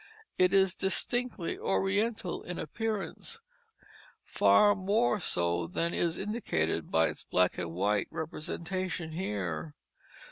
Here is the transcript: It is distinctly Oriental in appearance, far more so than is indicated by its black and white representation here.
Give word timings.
It 0.39 0.51
is 0.51 0.73
distinctly 0.73 1.59
Oriental 1.59 2.41
in 2.41 2.57
appearance, 2.57 3.39
far 4.23 4.73
more 4.73 5.19
so 5.19 5.67
than 5.67 5.93
is 5.93 6.17
indicated 6.17 6.89
by 6.89 7.09
its 7.09 7.23
black 7.23 7.59
and 7.59 7.75
white 7.75 8.07
representation 8.09 9.11
here. 9.11 9.75